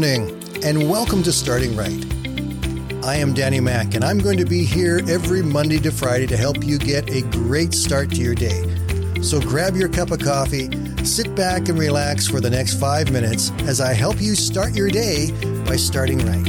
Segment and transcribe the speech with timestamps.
[0.00, 2.02] morning, and welcome to Starting Right.
[3.04, 6.38] I am Danny Mack, and I'm going to be here every Monday to Friday to
[6.38, 8.62] help you get a great start to your day.
[9.20, 10.70] So grab your cup of coffee,
[11.04, 14.88] sit back, and relax for the next five minutes as I help you start your
[14.88, 15.32] day
[15.66, 16.48] by starting right.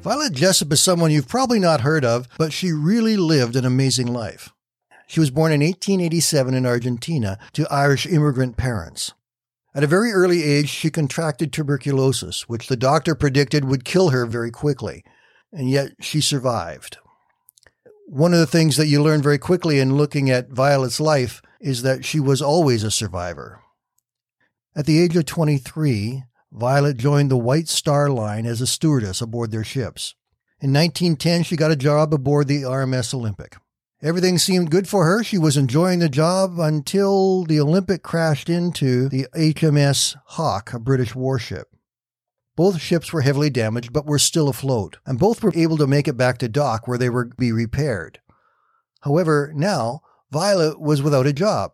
[0.00, 4.06] Violet Jessop is someone you've probably not heard of, but she really lived an amazing
[4.06, 4.52] life.
[5.12, 9.12] She was born in 1887 in Argentina to Irish immigrant parents.
[9.74, 14.24] At a very early age, she contracted tuberculosis, which the doctor predicted would kill her
[14.24, 15.04] very quickly,
[15.52, 16.96] and yet she survived.
[18.06, 21.82] One of the things that you learn very quickly in looking at Violet's life is
[21.82, 23.60] that she was always a survivor.
[24.74, 29.50] At the age of 23, Violet joined the White Star Line as a stewardess aboard
[29.50, 30.14] their ships.
[30.62, 33.58] In 1910, she got a job aboard the RMS Olympic.
[34.02, 35.22] Everything seemed good for her.
[35.22, 41.14] She was enjoying the job until the Olympic crashed into the HMS Hawke, a British
[41.14, 41.68] warship.
[42.56, 46.08] Both ships were heavily damaged, but were still afloat, and both were able to make
[46.08, 48.18] it back to dock where they were be repaired.
[49.02, 50.00] However, now
[50.32, 51.72] Violet was without a job.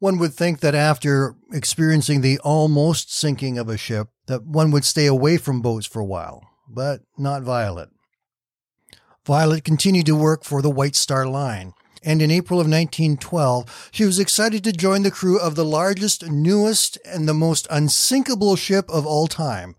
[0.00, 4.84] One would think that after experiencing the almost sinking of a ship, that one would
[4.84, 7.88] stay away from boats for a while, but not Violet.
[9.28, 14.06] Violet continued to work for the White Star Line, and in April of 1912, she
[14.06, 18.88] was excited to join the crew of the largest, newest, and the most unsinkable ship
[18.88, 19.76] of all time.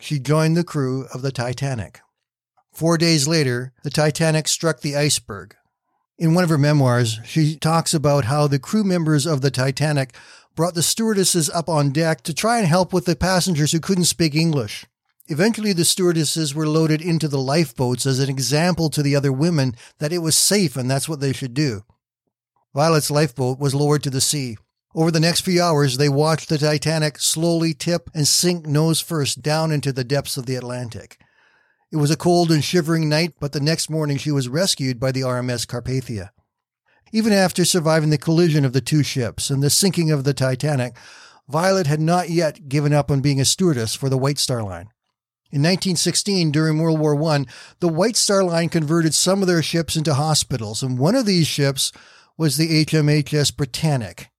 [0.00, 2.00] She joined the crew of the Titanic.
[2.72, 5.54] Four days later, the Titanic struck the iceberg.
[6.16, 10.14] In one of her memoirs, she talks about how the crew members of the Titanic
[10.56, 14.04] brought the stewardesses up on deck to try and help with the passengers who couldn't
[14.04, 14.86] speak English.
[15.28, 19.74] Eventually, the stewardesses were loaded into the lifeboats as an example to the other women
[19.98, 21.82] that it was safe and that's what they should do.
[22.74, 24.58] Violet's lifeboat was lowered to the sea.
[24.94, 29.42] Over the next few hours, they watched the Titanic slowly tip and sink nose first
[29.42, 31.18] down into the depths of the Atlantic.
[31.90, 35.10] It was a cold and shivering night, but the next morning she was rescued by
[35.10, 36.30] the RMS Carpathia.
[37.12, 40.96] Even after surviving the collision of the two ships and the sinking of the Titanic,
[41.48, 44.90] Violet had not yet given up on being a stewardess for the White Star Line.
[45.54, 47.44] In 1916, during World War I,
[47.78, 51.46] the White Star Line converted some of their ships into hospitals, and one of these
[51.46, 51.92] ships
[52.36, 54.30] was the HMHS Britannic.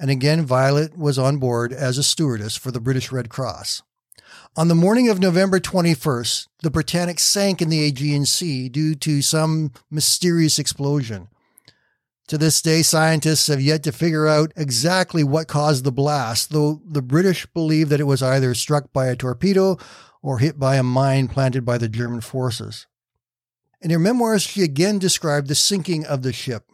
[0.00, 3.82] And again, Violet was on board as a stewardess for the British Red Cross.
[4.56, 9.22] On the morning of November 21st, the Britannic sank in the Aegean Sea due to
[9.22, 11.28] some mysterious explosion.
[12.26, 16.82] To this day, scientists have yet to figure out exactly what caused the blast, though
[16.84, 19.78] the British believe that it was either struck by a torpedo
[20.22, 22.86] or hit by a mine planted by the German forces.
[23.80, 26.64] In her memoirs, she again described the sinking of the ship.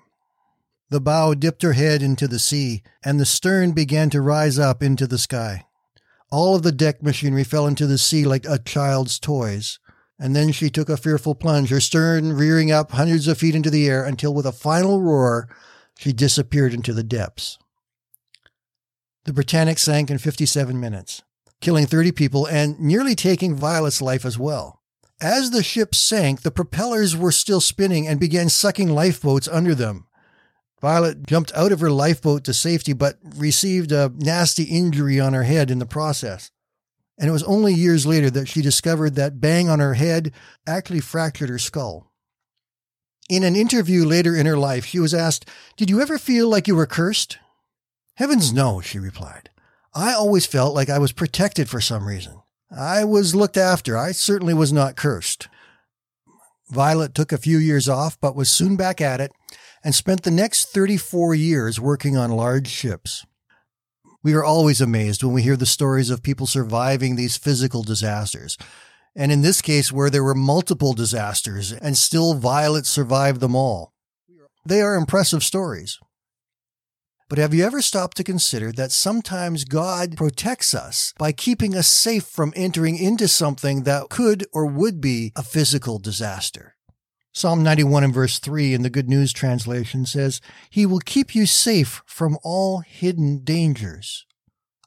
[0.90, 4.82] The bow dipped her head into the sea, and the stern began to rise up
[4.82, 5.66] into the sky.
[6.30, 9.78] All of the deck machinery fell into the sea like a child's toys.
[10.18, 13.70] And then she took a fearful plunge, her stern rearing up hundreds of feet into
[13.70, 15.48] the air until, with a final roar,
[15.98, 17.58] she disappeared into the depths.
[19.24, 21.22] The Britannic sank in 57 minutes
[21.64, 24.82] killing 30 people and nearly taking Violet's life as well.
[25.20, 30.06] As the ship sank, the propellers were still spinning and began sucking lifeboats under them.
[30.82, 35.44] Violet jumped out of her lifeboat to safety, but received a nasty injury on her
[35.44, 36.50] head in the process.
[37.18, 40.32] And it was only years later that she discovered that bang on her head
[40.66, 42.12] actually fractured her skull.
[43.30, 45.48] In an interview later in her life, she was asked,
[45.78, 47.38] Did you ever feel like you were cursed?
[48.16, 49.48] Heavens no, she replied.
[49.94, 52.40] I always felt like I was protected for some reason.
[52.76, 53.96] I was looked after.
[53.96, 55.48] I certainly was not cursed.
[56.70, 59.30] Violet took a few years off, but was soon back at it
[59.84, 63.24] and spent the next 34 years working on large ships.
[64.22, 68.56] We are always amazed when we hear the stories of people surviving these physical disasters.
[69.14, 73.92] And in this case, where there were multiple disasters and still Violet survived them all.
[74.66, 76.00] They are impressive stories.
[77.30, 81.88] But have you ever stopped to consider that sometimes God protects us by keeping us
[81.88, 86.76] safe from entering into something that could or would be a physical disaster?
[87.32, 91.46] Psalm 91 and verse 3 in the Good News translation says, He will keep you
[91.46, 94.26] safe from all hidden dangers.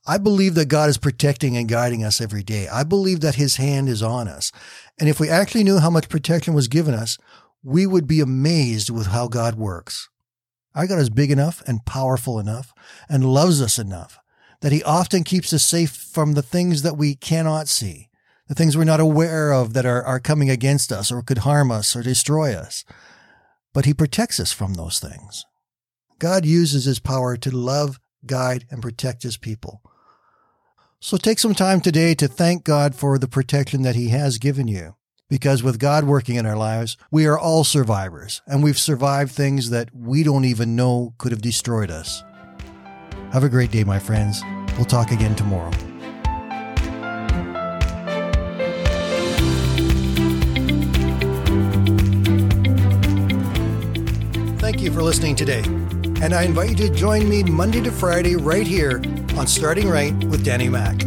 [0.06, 2.68] I believe that God is protecting and guiding us every day.
[2.68, 4.52] I believe that His hand is on us.
[5.00, 7.18] And if we actually knew how much protection was given us,
[7.64, 10.08] we would be amazed with how God works.
[10.78, 12.72] Our God is big enough and powerful enough
[13.10, 14.20] and loves us enough
[14.62, 18.10] that he often keeps us safe from the things that we cannot see,
[18.48, 21.72] the things we're not aware of that are, are coming against us or could harm
[21.72, 22.86] us or destroy us.
[23.74, 25.46] But he protects us from those things.
[26.20, 29.82] God uses his power to love, guide, and protect his people.
[31.00, 34.68] So take some time today to thank God for the protection that he has given
[34.68, 34.96] you.
[35.30, 39.72] Because with God working in our lives, we are all survivors, and we've survived things
[39.72, 42.24] that we don't even know could have destroyed us.
[43.34, 44.42] Have a great day, my friends.
[44.78, 45.72] We'll talk again tomorrow.
[54.60, 55.64] Thank you for listening today.
[56.22, 59.02] And I invite you to join me Monday to Friday right here
[59.38, 61.04] on Starting Right with Danny Mack.